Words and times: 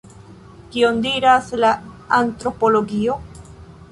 Kion 0.75 1.01
diras 1.03 1.51
la 1.65 1.71
antropologio? 2.19 3.21